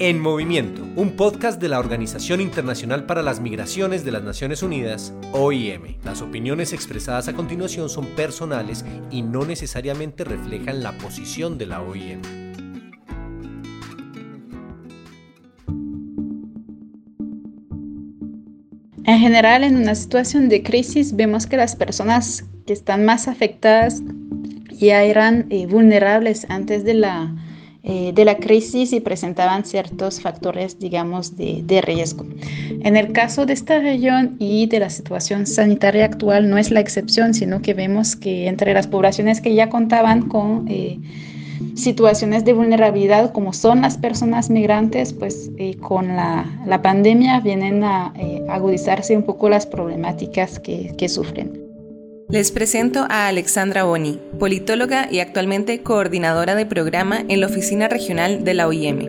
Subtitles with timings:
[0.00, 5.12] En Movimiento, un podcast de la Organización Internacional para las Migraciones de las Naciones Unidas,
[5.32, 5.96] OIM.
[6.04, 11.82] Las opiniones expresadas a continuación son personales y no necesariamente reflejan la posición de la
[11.82, 12.22] OIM.
[19.04, 24.02] En general, en una situación de crisis, vemos que las personas que están más afectadas
[24.70, 27.34] ya eran eh, vulnerables antes de la
[27.90, 32.26] eh, de la crisis y presentaban ciertos factores, digamos, de, riesgo.
[32.82, 36.80] En el caso de esta región y de la situación sanitaria actual no es la
[36.80, 40.98] excepción, sino que vemos que entre las poblaciones que ya contaban con eh,
[41.76, 48.12] situaciones de vulnerabilidad, como son las personas migrantes, pues eh, con la, pandemia vienen a
[48.50, 51.67] agudizarse un poco las problemáticas que sufren.
[52.30, 58.44] Les presento a Alexandra Boni, politóloga y actualmente coordinadora de programa en la Oficina Regional
[58.44, 59.08] de la OIM.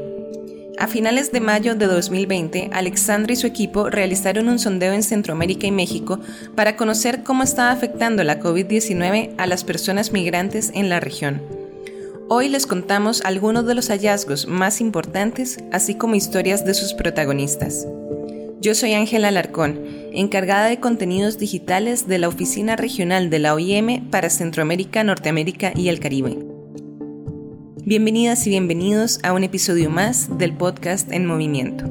[0.78, 5.68] A finales de mayo de 2020, Alexandra y su equipo realizaron un sondeo en Centroamérica
[5.68, 6.22] y México
[6.56, 11.42] para conocer cómo estaba afectando la COVID-19 a las personas migrantes en la región.
[12.30, 17.86] Hoy les contamos algunos de los hallazgos más importantes, así como historias de sus protagonistas.
[18.62, 24.10] Yo soy Ángela Alarcón, encargada de contenidos digitales de la Oficina Regional de la OIM
[24.10, 26.38] para Centroamérica, Norteamérica y el Caribe.
[27.86, 31.86] Bienvenidas y bienvenidos a un episodio más del podcast En Movimiento.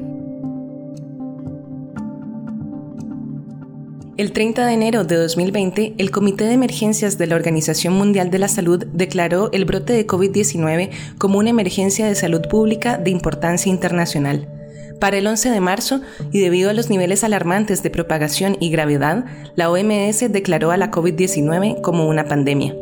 [4.16, 8.41] El 30 de enero de 2020, el Comité de Emergencias de la Organización Mundial de
[8.41, 13.70] la Salud declaró el brote de COVID-19 como una emergencia de salud pública de importancia
[13.70, 14.58] internacional
[14.98, 16.00] para el 11 de marzo,
[16.32, 20.91] y debido a los niveles alarmantes de propagación y gravedad, la OMS declaró a la
[20.91, 22.74] COVID-19 como una pandemia.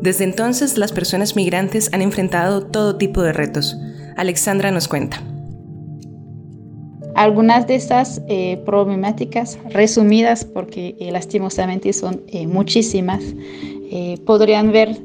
[0.00, 3.76] Desde entonces, las personas migrantes han enfrentado todo tipo de retos.
[4.16, 5.22] Alexandra nos cuenta.
[7.14, 13.22] Algunas de estas eh, problemáticas resumidas, porque eh, lastimosamente son eh, muchísimas,
[14.26, 14.98] podrían ver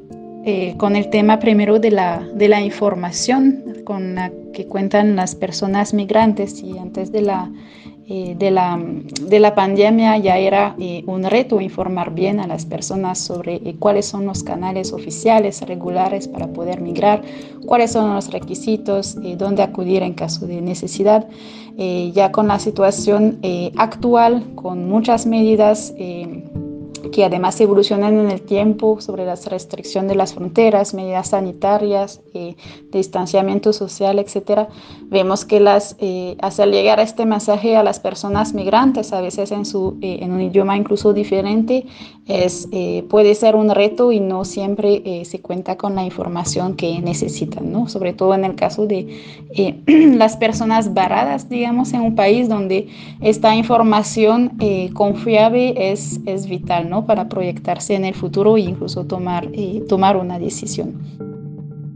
[0.78, 5.94] con el tema primero de la, de la información con la que cuentan las personas
[5.94, 7.52] migrantes y antes de la,
[8.08, 8.78] eh, de la,
[9.22, 13.76] de la pandemia ya era eh, un reto informar bien a las personas sobre eh,
[13.80, 17.22] cuáles son los canales oficiales regulares para poder migrar,
[17.66, 21.28] cuáles son los requisitos, dónde acudir en caso de necesidad.
[22.14, 23.40] ya con la situación
[23.78, 25.94] actual, con muchas medidas
[27.12, 32.56] que además evolucionan en el tiempo sobre la restricción de las fronteras, medidas sanitarias, eh,
[32.92, 34.70] distanciamiento social, etcétera,
[35.10, 39.66] vemos que las, eh, hacer llegar este mensaje a las personas migrantes, a veces en,
[39.66, 41.86] su, eh, en un idioma incluso diferente,
[42.28, 47.02] es, eh, puede ser un reto y no siempre se cuenta con la información que
[47.02, 47.90] necesitan, ¿no?
[47.90, 49.20] sobre todo en el caso de
[50.16, 52.88] las personas varadas, digamos, en un país donde
[53.20, 54.58] esta información
[54.94, 56.90] confiable es, es vital.
[56.90, 57.01] ¿no?
[57.06, 60.96] Para proyectarse en el futuro e incluso tomar, eh, tomar una decisión.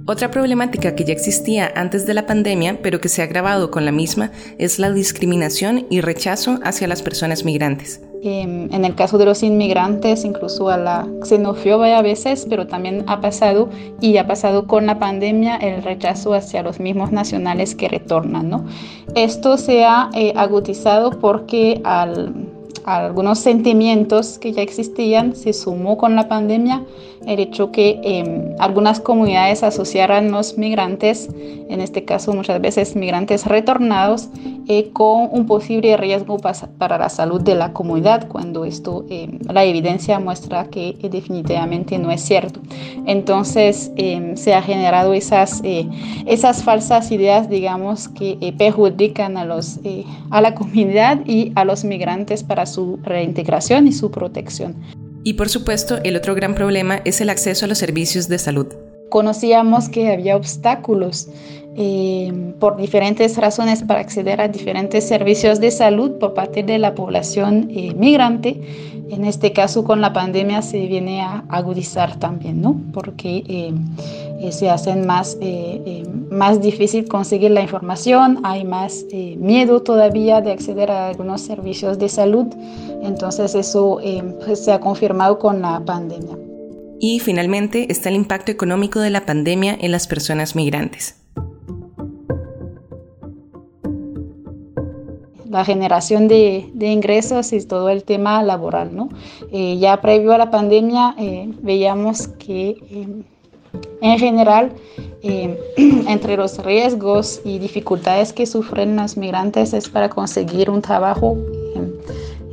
[0.07, 3.85] Otra problemática que ya existía antes de la pandemia, pero que se ha agravado con
[3.85, 8.01] la misma, es la discriminación y rechazo hacia las personas migrantes.
[8.21, 13.03] Em, en el caso de los inmigrantes, incluso a la xenofobia a veces, pero también
[13.07, 17.88] ha pasado y ha pasado con la pandemia el rechazo hacia los mismos nacionales que
[17.88, 18.49] retornan.
[18.49, 18.65] ¿no?
[19.15, 26.16] Esto se ha eh, agudizado porque al algunos sentimientos que ya existían, se sumó con
[26.16, 26.84] la pandemia
[27.28, 31.30] el hecho que em, algunas comunidades asociaran los migrantes,
[31.69, 34.30] en este caso muchas veces migrantes retornados,
[34.68, 39.63] eh, con un posible riesgo para la salud de la comunidad, cuando esto, em, la
[39.63, 42.59] evidencia muestra que eh, definitivamente no es cierto.
[43.06, 45.88] Entonces em, se ha generado esas, eh,
[46.25, 49.46] esas falsas ideas, digamos, que perjudican a,
[50.31, 54.75] a la comunidad y a los migrantes para su reintegración y su protección.
[55.25, 58.68] Y por supuesto, el otro gran problema es el acceso a los servicios de salud.
[59.09, 61.30] Conocíamos que había obstáculos
[61.75, 66.94] eh, por diferentes razones para acceder a diferentes servicios de salud por parte de la
[66.94, 68.62] población eh, migrante.
[69.10, 72.80] En este caso, con la pandemia se viene a agudizar también, ¿no?
[72.94, 73.74] Porque eh,
[74.42, 75.39] eh, se hacen más,
[76.35, 79.05] más difícil conseguir la información, hay más
[79.37, 82.47] miedo todavía de acceder a algunos servicios de salud,
[83.01, 83.99] entonces eso
[84.45, 86.37] pues, se ha confirmado con la pandemia.
[86.99, 91.21] Y finalmente está el impacto económico de la pandemia en las personas migrantes.
[95.47, 98.93] la generación de, de, ingresos y todo el tema laboral.
[98.93, 99.07] ¿no?
[99.51, 101.15] ya previo a la pandemia
[101.61, 102.75] veíamos que
[104.01, 104.71] en general,
[106.07, 111.38] entre los riesgos y dificultades que sufren los migrantes es para conseguir un trabajo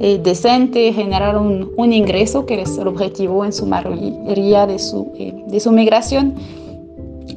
[0.00, 5.12] eh, decente, generar un, un, ingreso, que es el objetivo en su mayoría de su,
[5.16, 6.34] eh, de su migración.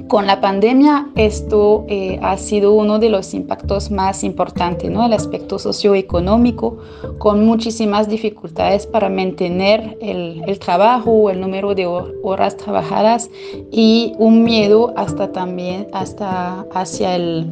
[0.08, 5.04] Con la pandemia esto eh, ha sido uno de los impactos más importantes, ¿no?
[5.04, 6.78] el aspecto socioeconómico,
[7.18, 13.32] con muchísimas dificultades para mantener el, el trabajo, el número de horas trabajadas
[13.72, 17.48] y un miedo hasta también hasta hacia el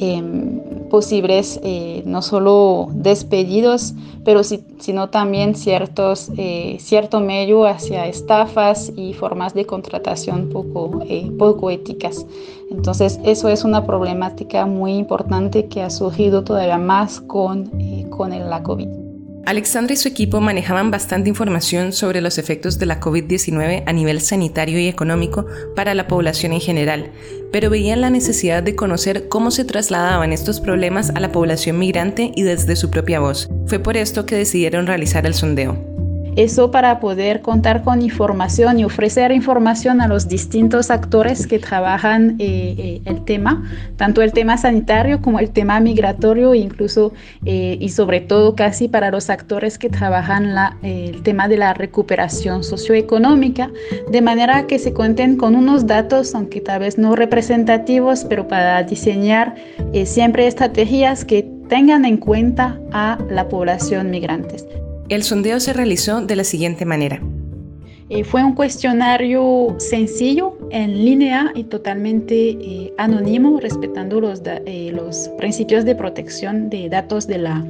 [0.00, 0.60] Em,
[0.90, 9.12] posibles eh, no solo despedidos, pero sino también ciertos, eh, cierto medio hacia estafas y
[9.12, 12.24] formas de contratación poco, eh, poco éticas.
[12.70, 17.68] Entonces, eso es una problemática muy importante que ha surgido todavía más con,
[18.10, 18.97] con la COVID.
[19.48, 24.20] Alexandra y su equipo manejaban bastante información sobre los efectos de la COVID-19 a nivel
[24.20, 27.10] sanitario y económico para la población en general,
[27.50, 32.30] pero veían la necesidad de conocer cómo se trasladaban estos problemas a la población migrante
[32.36, 33.48] y desde su propia voz.
[33.64, 35.97] Fue por esto que decidieron realizar el sondeo.
[36.38, 42.36] Eso para poder contar con información y ofrecer información a los distintos actores que trabajan
[42.38, 47.12] eh, eh, el tema, tanto el tema sanitario como el tema migratorio, incluso
[47.44, 50.54] eh, y sobre todo casi para los actores que trabajan
[50.84, 53.72] el tema de la recuperación socioeconómica,
[54.08, 58.84] de manera que se cuenten con unos datos, aunque tal vez no representativos, pero para
[58.84, 59.56] diseñar
[60.04, 64.64] siempre estrategias que tengan en cuenta a la población migrantes.
[65.08, 67.22] El sondeo se realizó de la siguiente manera.
[68.10, 75.28] Eh, fue un cuestionario sencillo, en línea y totalmente eh, anónimo, respetando los, eh, los
[75.38, 77.64] principios de protección de datos de la,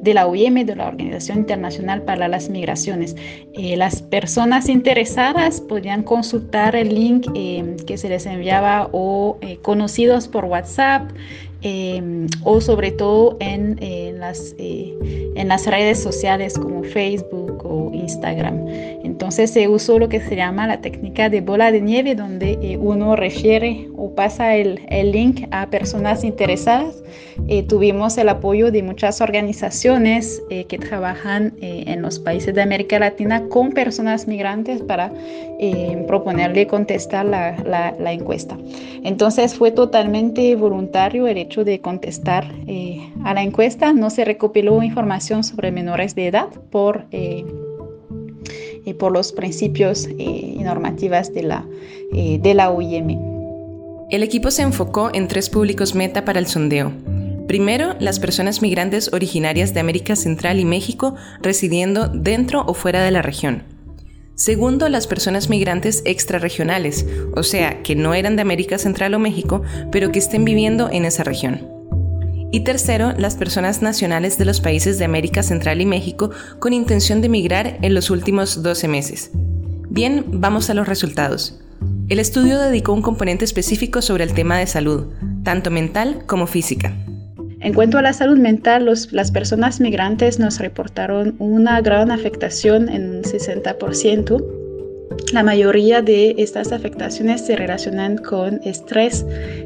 [0.00, 3.16] de la OIM, de la Organización Internacional para las Migraciones.
[3.54, 7.26] las personas interesadas podían consultar el link
[7.86, 11.10] que se les enviaba o conocidos por WhatsApp,
[11.66, 13.78] Em, o sobre todo en,
[14.20, 14.94] las, eh,
[15.34, 18.68] en las redes sociales como Facebook o Instagram.
[19.02, 22.76] Entonces se usó lo que se llama la técnica de bola de nieve, donde eh,
[22.76, 27.02] uno refiere o pasa el, el link a personas interesadas.
[27.48, 33.48] Eh, tuvimos el apoyo de muchas organizaciones que trabajan en los países de América Latina
[33.48, 35.12] con personas migrantes para
[36.06, 38.56] proponerle contestar la, la, la encuesta.
[39.02, 43.92] Entonces fue totalmente voluntario el hecho de contestar eh, a la encuesta.
[43.92, 47.44] No se recopiló información sobre menores de edad por, eh,
[48.84, 51.64] eh, por los principios y normativas de la,
[52.12, 53.18] de la OIM.
[54.10, 56.92] El equipo se enfocó en tres públicos meta para el sondeo.
[57.46, 63.10] Primero, las personas migrantes originarias de América Central y México residiendo dentro o fuera de
[63.10, 63.73] la región.
[64.36, 69.62] Segundo, las personas migrantes extrarregionales, o sea, que no eran de América Central o México,
[69.92, 71.68] pero que estén viviendo en esa región.
[72.50, 77.20] Y tercero, las personas nacionales de los países de América Central y México con intención
[77.20, 79.30] de migrar en los últimos 12 meses.
[79.88, 81.60] Bien, vamos a los resultados.
[82.08, 85.06] El estudio dedicó un componente específico sobre el tema de salud,
[85.42, 86.94] tanto mental como física.
[87.64, 93.16] En cuanto a la salud mental, las personas migrantes nos reportaron una gran afectación en
[93.16, 94.44] un 60%.
[95.32, 99.24] La mayoría de estas afectaciones se relacionan con estrés,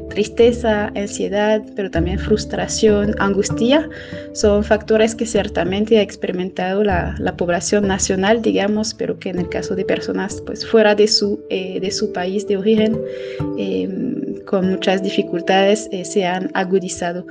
[0.09, 3.89] tristeza, ansiedad, pero también frustración, angustia.
[4.31, 9.75] Son factores que ciertamente ha experimentado la, población nacional, digamos, pero que en el caso
[9.75, 11.81] de personas pues, fuera de su, eh,
[12.13, 12.97] país de origen,
[13.57, 17.27] em, con muchas dificultades eh, se han agudizado.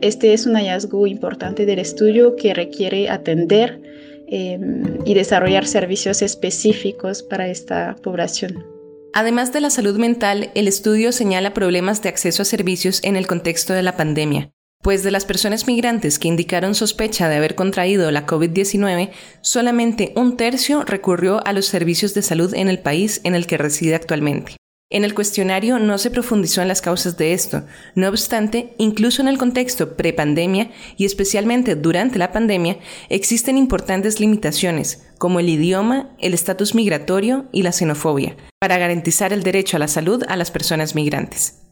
[0.00, 3.80] este es un hallazgo importante del estudio que requiere atender
[4.26, 8.64] em, y desarrollar servicios específicos para esta población.
[9.12, 13.28] Además de la salud mental, el estudio señala problemas de acceso a servicios en el
[13.28, 14.50] contexto de la pandemia,
[14.82, 20.36] pues de las personas migrantes que indicaron sospecha de haber contraído la COVID-19, solamente un
[20.36, 24.56] tercio recurrió a los servicios de salud en el país en el que reside actualmente.
[24.88, 27.64] En el cuestionario no se profundizó en las causas de esto.
[27.96, 32.78] No obstante, incluso en el contexto prepandemia y especialmente durante la pandemia,
[33.08, 39.42] existen importantes limitaciones, como el idioma, el estatus migratorio y la xenofobia, para garantizar el
[39.42, 41.65] derecho a la salud a las personas migrantes.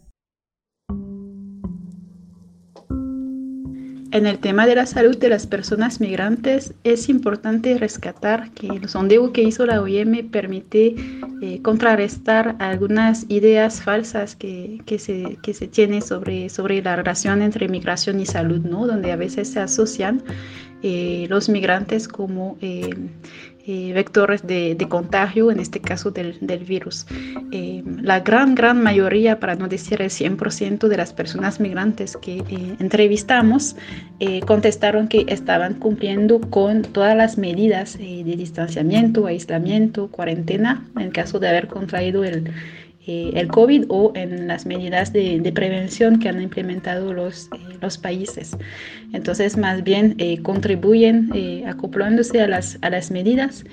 [4.14, 8.88] En el tema de la salud de las personas migrantes es importante rescatar que el
[8.88, 10.94] sondeo que hizo la OIM permite
[11.42, 15.68] eh, contrarrestar algunas ideas falsas que, que, se, que se
[16.00, 18.86] sobre, sobre la relación entre migración y salud, ¿no?
[18.86, 20.22] donde a veces se asocian
[20.84, 22.94] eh, los migrantes como eh,
[23.66, 27.06] eh, vectores de, contagio, en este caso del, virus.
[27.50, 32.38] Eh, la gran, gran mayoría, para no decir el 100% de las personas migrantes que
[32.38, 33.76] eh, entrevistamos,
[34.46, 41.48] contestaron que estaban cumpliendo con todas las medidas de distanciamiento, aislamiento, cuarentena, en caso de
[41.48, 42.50] haber contraído el
[43.06, 47.98] eh, el COVID o en las medidas de, prevención que han implementado los, eh, los
[47.98, 48.56] países.
[49.12, 51.30] Entonces, más bien eh, contribuyen
[51.66, 53.64] acoplándose a las, a las medidas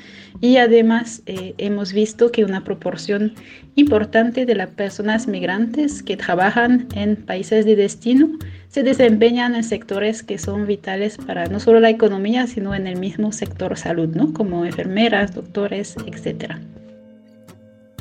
[0.42, 3.34] y además hemos visto que una proporción
[3.76, 8.30] importante de las personas migrantes que trabajan en países de destino
[8.68, 13.00] se desempeñan en sectores que son vitales para no solo la economía, sino en el
[13.00, 14.34] mismo sector salud, ¿no?
[14.34, 16.60] como enfermeras, doctores, etcétera.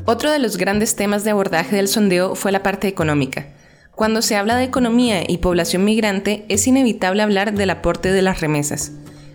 [0.07, 3.49] Otro de los grandes temas de abordaje del sondeo fue la parte económica.
[3.95, 8.40] Cuando se habla de economía y población migrante, es inevitable hablar del aporte de las
[8.40, 8.92] remesas.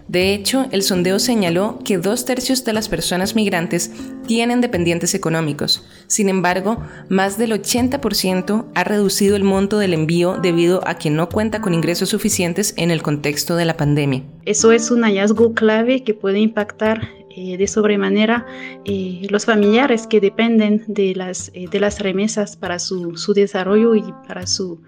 [0.08, 3.92] De hecho, el sondeo señaló que dos tercios de las personas migrantes
[4.28, 5.84] tienen dependientes económicos.
[6.08, 6.78] Sin embargo,
[7.10, 11.74] más del 80% ha reducido el monto del envío debido a que no cuenta con
[11.74, 14.24] ingresos suficientes en el contexto de la pandemia.
[14.46, 17.02] Eso es un hallazgo clave que puede impactar
[17.36, 18.46] eh, de sobremanera
[18.86, 23.94] eh, los familiares que dependen de las, eh, de las remesas para su, su desarrollo
[23.96, 24.82] y para, su,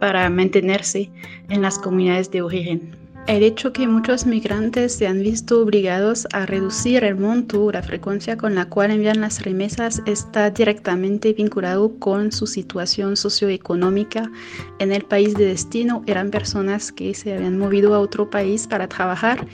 [0.00, 1.10] para mantenerse
[1.48, 3.03] en las comunidades de origen.
[3.26, 7.82] El hecho que muchos migrantes se han visto obligados a reducir el monto o la
[7.82, 14.30] frecuencia con la cual envían las remesas está directamente vinculado con su situación socioeconómica
[14.78, 16.02] en el país de destino.
[16.06, 19.46] Eran personas que se habían movido a otro país para trabajar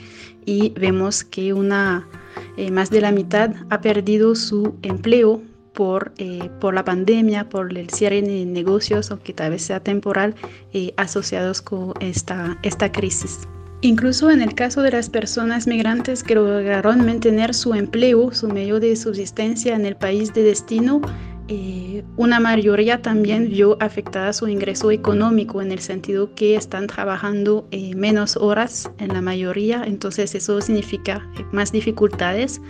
[0.45, 2.09] y vemos que una,
[2.57, 7.77] eh, más de la mitad ha perdido su empleo por, eh, por la pandemia, por
[7.77, 10.35] el cierre de negocios, aunque tal vez sea temporal,
[10.73, 13.47] eh, asociados con esta, esta crisis.
[13.83, 18.79] Incluso en el caso de las personas migrantes que lograron mantener su empleo, su medio
[18.79, 21.01] de subsistencia en el país de destino,
[21.47, 27.67] eh, una mayoría también vio afectada su ingreso económico en el sentido que están trabajando
[27.71, 32.61] eh, menos horas en la mayoría, entonces eso significa eh, más dificultades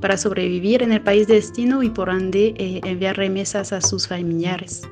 [0.00, 2.52] para sobrevivir en el país de destino y por ende
[2.84, 4.82] enviar remesas a sus familiares.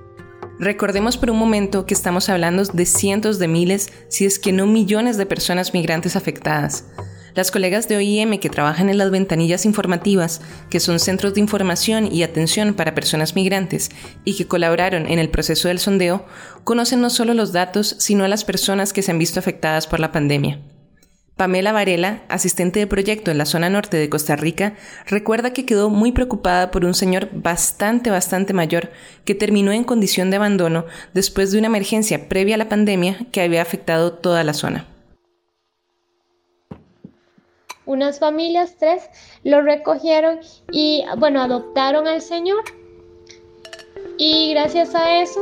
[0.58, 4.66] Recordemos por un momento que estamos hablando de cientos de miles, si es que no
[4.66, 6.84] millones de personas migrantes afectadas.
[7.34, 12.10] Las colegas de OIM que trabajan en las ventanillas informativas, que son centros de información
[12.10, 13.90] y atención para personas migrantes
[14.24, 16.24] y que colaboraron en el proceso del sondeo,
[16.64, 20.00] conocen no solo los datos, sino a las personas que se han visto afectadas por
[20.00, 20.62] la pandemia.
[21.36, 24.74] Pamela Varela, asistente de proyecto en la zona norte de Costa Rica,
[25.06, 28.90] recuerda que quedó muy preocupada por un señor bastante, bastante mayor
[29.26, 33.42] que terminó en condición de abandono después de una emergencia previa a la pandemia que
[33.42, 34.86] había afectado toda la zona.
[37.84, 39.02] Unas familias, tres,
[39.44, 40.40] lo recogieron
[40.72, 42.64] y, bueno, adoptaron al señor.
[44.16, 45.40] Y gracias a eso,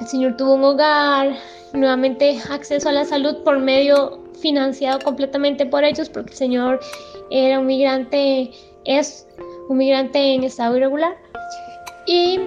[0.00, 1.34] el señor tuvo un hogar,
[1.72, 6.80] nuevamente acceso a la salud por medio financiado completamente por ellos porque el señor
[7.30, 8.50] era un migrante,
[8.84, 9.26] es
[9.68, 11.16] un migrante en estado irregular.
[12.06, 12.40] Y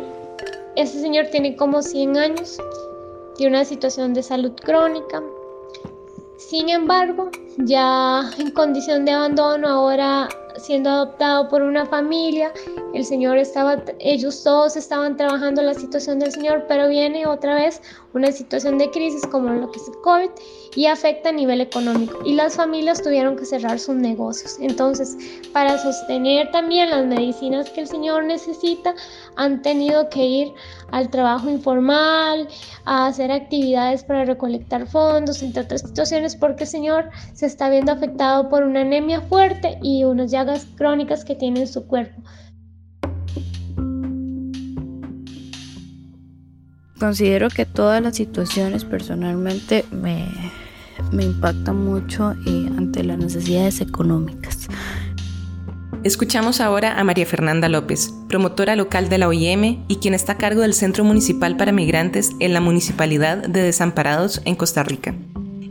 [0.76, 2.58] ese señor tiene como 100 años,
[3.38, 5.24] tiene una situación de salud crónica.
[6.38, 12.52] Sin embargo, ya en condición de abandono, ahora siendo adoptado por una familia,
[12.94, 17.82] el señor estaba, ellos todos estaban trabajando la situación del señor, pero viene otra vez
[18.14, 20.30] una situación de crisis como lo que es el COVID
[20.76, 24.58] y afecta a nivel económico y las familias tuvieron que cerrar sus negocios.
[24.60, 25.18] Entonces,
[25.52, 28.94] para sostener también las medicinas que el señor necesita,
[29.36, 30.54] han tenido que ir
[30.92, 32.48] al trabajo informal,
[32.86, 37.92] a hacer actividades para recolectar fondos, entre otras situaciones, porque el señor se está viendo
[37.92, 42.22] afectado por una anemia fuerte y unas llagas crónicas que tiene en su cuerpo.
[47.00, 50.26] Considero que todas las situaciones personalmente me,
[51.12, 54.70] me impactan mucho eh, ante las necesidades económicas.
[56.04, 60.38] Escuchamos ahora a María Fernanda López, promotora local de la OIM y quien está a
[60.38, 65.16] cargo del Centro Municipal para Migrantes en la Municipalidad de Desamparados en Costa Rica.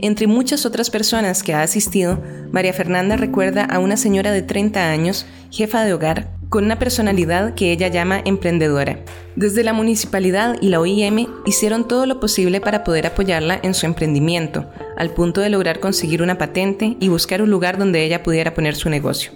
[0.02, 4.90] Entre muchas otras personas que ha asistido, María Fernanda recuerda a una señora de 30
[4.90, 8.98] años, jefa de hogar, con una personalidad que ella llama emprendedora.
[9.36, 13.86] Desde la municipalidad y la OIM hicieron todo lo posible para poder apoyarla en su
[13.86, 14.66] emprendimiento,
[14.96, 18.74] al punto de lograr conseguir una patente y buscar un lugar donde ella pudiera poner
[18.74, 19.30] su negocio.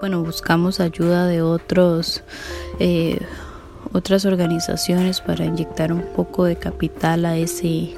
[0.00, 2.22] Bueno, buscamos ayuda de otros,
[2.78, 3.18] eh,
[3.92, 7.96] otras organizaciones para inyectar un poco de capital a ese,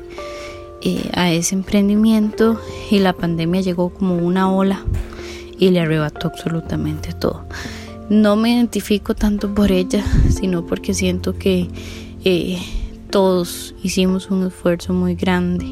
[0.82, 4.84] eh, a ese emprendimiento y la pandemia llegó como una ola
[5.58, 7.44] y le arrebató absolutamente todo.
[8.08, 11.68] No me identifico tanto por ella, sino porque siento que
[12.24, 12.58] eh,
[13.10, 15.66] todos hicimos un esfuerzo muy grande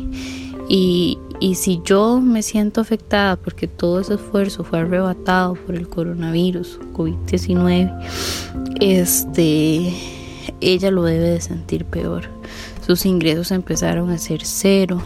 [0.68, 5.88] y, y si yo me siento afectada porque todo ese esfuerzo fue arrebatado por el
[5.88, 7.94] coronavirus, COVID-19,
[8.80, 9.94] este,
[10.60, 12.35] ella lo debe de sentir peor.
[12.86, 15.02] Sus ingresos empezaron a ser cero.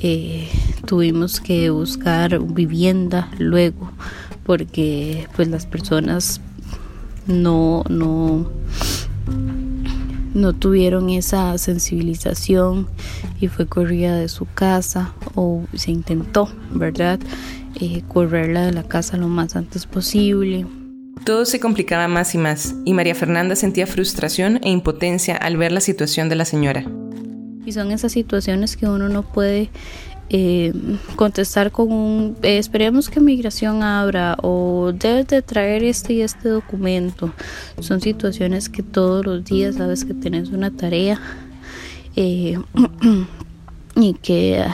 [0.00, 0.48] Eh,
[0.86, 3.92] tuvimos que buscar vivienda luego
[4.42, 6.40] porque pues las personas
[7.28, 8.50] no no
[10.34, 12.88] no tuvieron esa sensibilización
[13.40, 17.20] y fue corrida de su casa o se intentó, ¿verdad?
[17.80, 20.66] Eh, correrla de la casa lo más antes posible.
[21.24, 25.70] Todo se complicaba más y más, y María Fernanda sentía frustración e impotencia al ver
[25.70, 26.84] la situación de la señora.
[27.64, 29.70] Y son esas situaciones que uno no puede
[30.34, 30.72] eh,
[31.14, 36.48] contestar con un eh, esperemos que migración abra o debes de traer este y este
[36.48, 37.34] documento.
[37.80, 41.20] Son situaciones que todos los días sabes que tienes una tarea
[42.16, 42.58] eh,
[43.96, 44.64] y que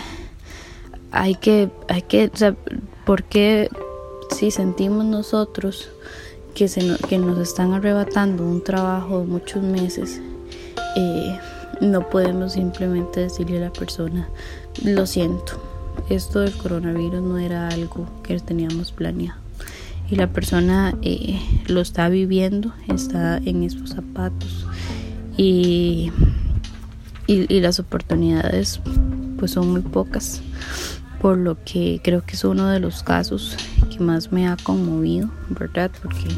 [1.11, 2.31] hay que, hay que,
[3.05, 3.69] porque
[4.31, 5.89] si sentimos nosotros
[6.55, 10.21] que, se que nos están arrebatando un trabajo de muchos meses,
[11.81, 14.29] no podemos simplemente decirle a la persona,
[14.85, 15.61] lo siento,
[16.09, 19.39] esto del coronavirus no era algo que teníamos planeado.
[20.11, 24.67] Y la persona eh, lo está viviendo, está en esos zapatos
[25.37, 26.11] y,
[27.27, 28.81] y, las oportunidades
[29.39, 30.41] pues son muy pocas
[31.21, 33.57] por lo que creo que es uno de los casos
[34.01, 35.91] más me ha conmovido, ¿verdad?
[36.03, 36.29] Porque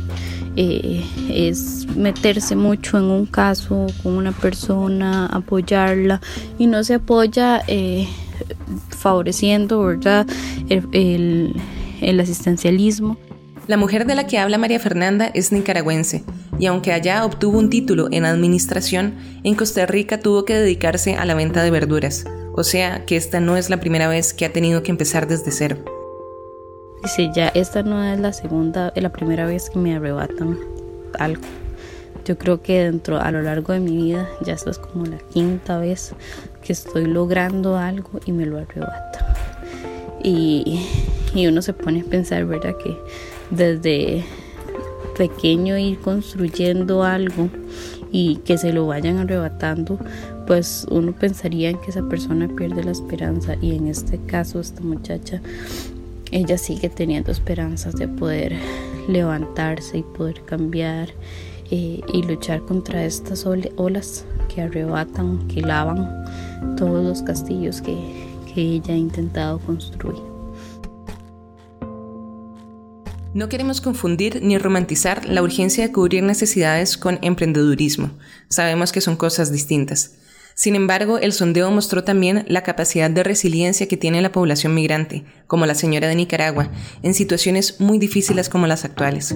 [0.56, 6.20] eh, es meterse mucho en un caso con una persona, apoyarla
[6.58, 8.08] y no se apoya eh,
[8.90, 10.26] favoreciendo, ¿verdad?
[10.68, 11.54] El,
[12.00, 13.18] el asistencialismo.
[13.66, 16.24] La mujer de la que habla María Fernanda es nicaragüense
[16.58, 19.14] y aunque allá obtuvo un título en administración,
[19.44, 23.40] en Costa Rica tuvo que dedicarse a la venta de verduras, o sea que esta
[23.40, 25.99] no es la primera vez que ha tenido que empezar desde cero.
[27.02, 30.58] Dice, ya esta no es la segunda, la primera vez que me arrebatan
[31.18, 31.42] algo.
[32.24, 35.18] Yo creo que dentro, a lo largo de mi vida, ya esto es como la
[35.32, 36.12] quinta vez
[36.62, 39.34] que estoy logrando algo y me lo arrebata.
[40.22, 40.86] Y,
[41.34, 42.76] y uno se pone a pensar, ¿verdad?
[42.76, 42.96] Que
[43.50, 44.24] desde
[45.16, 47.48] pequeño ir construyendo algo
[48.12, 49.98] y que se lo vayan arrebatando,
[50.46, 54.82] pues uno pensaría en que esa persona pierde la esperanza y en este caso esta
[54.82, 55.40] muchacha,
[56.30, 58.56] ella sigue teniendo esperanzas de poder
[59.08, 61.08] levantarse y poder cambiar
[61.70, 66.24] eh, y luchar contra estas olas que arrebatan, que lavan
[66.76, 67.96] todos los castillos que,
[68.52, 70.30] que ella ha intentado construir.
[73.32, 78.10] No queremos confundir ni romantizar la urgencia de cubrir necesidades con emprendedurismo.
[78.48, 80.16] Sabemos que son cosas distintas.
[80.54, 85.24] Sin embargo, el sondeo mostró también la capacidad de resiliencia que tiene la población migrante,
[85.46, 86.70] como la señora de Nicaragua,
[87.02, 89.34] en situaciones muy difíciles como las actuales.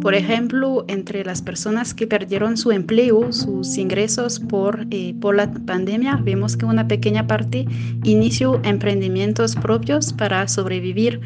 [0.00, 5.52] Por ejemplo, entre las personas que perdieron su empleo, sus ingresos por, eh, por la
[5.52, 7.66] pandemia, vemos que una pequeña parte
[8.04, 11.20] inició emprendimientos propios para sobrevivir.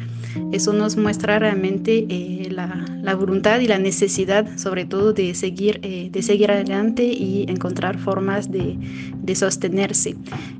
[0.51, 5.79] Eso nos muestra realmente eh, la, la, voluntad y la necesidad, sobre todo, de seguir,
[5.81, 8.77] eh, de seguir adelante y encontrar formas de,
[9.23, 10.17] de sostenerse.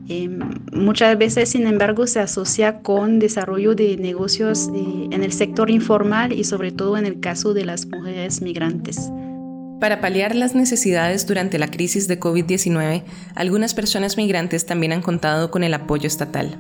[0.08, 0.40] Em,
[0.72, 4.70] muchas veces, sin embargo, se asocia con desarrollo de negocios
[5.12, 8.05] en el sector informal y sobre todo en el caso de las mujeres
[9.80, 13.04] Para paliar las necesidades durante la crisis de COVID-19,
[13.36, 16.58] algunas personas migrantes también han contado con el apoyo estatal.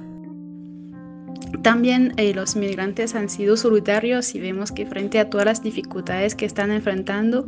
[1.66, 6.36] También eh, los migrantes han sido solidarios y vemos que frente a todas las dificultades
[6.36, 7.48] que están enfrentando,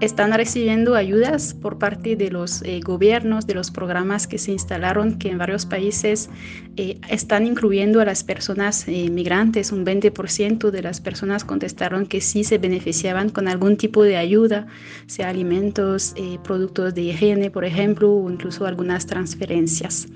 [0.00, 5.16] están recibiendo ayudas por parte de los eh, gobiernos, de los programas que se instalaron,
[5.16, 6.28] que en varios países
[6.76, 9.70] eh, están incluyendo a las personas migrantes.
[9.70, 14.66] Un 20% de las personas contestaron que sí se beneficiaban con algún tipo de ayuda,
[15.06, 20.08] sea alimentos, productos de higiene, por ejemplo, o incluso algunas transferencias.